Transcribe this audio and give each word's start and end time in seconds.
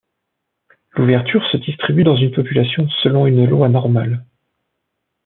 L'ouverture 0.93 1.45
se 1.51 1.57
distribue 1.57 2.03
dans 2.03 2.17
une 2.17 2.31
population 2.31 2.89
selon 3.03 3.27
une 3.27 3.45
loi 3.45 3.69
normale. 3.69 4.25